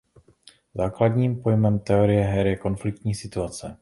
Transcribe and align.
Základním 0.73 1.41
pojmem 1.41 1.79
teorie 1.79 2.23
her 2.23 2.47
je 2.47 2.55
konfliktní 2.55 3.15
situace. 3.15 3.69